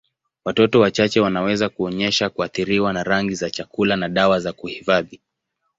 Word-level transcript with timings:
Watoto 0.45 0.79
wachache 0.79 1.19
wanaweza 1.19 1.69
kuonyesha 1.69 2.29
kuathiriwa 2.29 2.93
na 2.93 3.03
rangi 3.03 3.35
za 3.35 3.49
chakula 3.49 3.95
na 3.95 4.09
dawa 4.09 4.39
za 4.39 4.53
kuhifadhi. 4.53 5.21